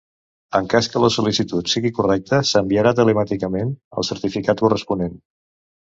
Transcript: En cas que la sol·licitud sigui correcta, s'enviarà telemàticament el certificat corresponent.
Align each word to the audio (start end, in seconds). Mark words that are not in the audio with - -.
En 0.59 0.69
cas 0.73 0.87
que 0.93 1.01
la 1.03 1.09
sol·licitud 1.15 1.69
sigui 1.75 1.93
correcta, 1.99 2.41
s'enviarà 2.55 2.97
telemàticament 3.03 3.73
el 4.01 4.11
certificat 4.13 4.67
corresponent. 4.69 5.19